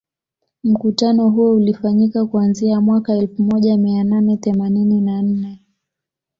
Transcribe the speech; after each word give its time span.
Mkutano 0.63 1.29
huo 1.29 1.55
ulifanyika 1.55 2.25
kuanzia 2.25 2.81
mwaka 2.81 3.13
elfu 3.13 3.43
moja 3.43 3.77
mia 3.77 4.03
nane 4.03 4.37
themanini 4.37 5.01
na 5.01 5.21
nne 5.21 5.61